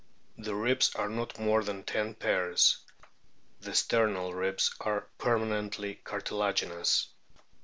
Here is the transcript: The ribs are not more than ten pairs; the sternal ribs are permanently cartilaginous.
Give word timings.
The 0.39 0.55
ribs 0.55 0.95
are 0.95 1.09
not 1.09 1.37
more 1.37 1.63
than 1.63 1.83
ten 1.83 2.15
pairs; 2.15 2.79
the 3.59 3.75
sternal 3.75 4.33
ribs 4.33 4.73
are 4.79 5.01
permanently 5.19 5.93
cartilaginous. 5.93 7.09